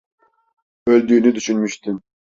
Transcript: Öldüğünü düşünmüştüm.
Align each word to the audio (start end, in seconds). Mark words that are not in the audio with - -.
Öldüğünü 0.87 1.35
düşünmüştüm. 1.35 2.01